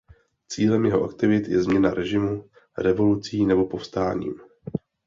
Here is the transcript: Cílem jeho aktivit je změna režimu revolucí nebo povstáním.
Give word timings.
Cílem 0.47 0.85
jeho 0.85 1.03
aktivit 1.03 1.47
je 1.47 1.61
změna 1.63 1.91
režimu 1.93 2.49
revolucí 2.77 3.45
nebo 3.45 3.65
povstáním. 3.65 4.33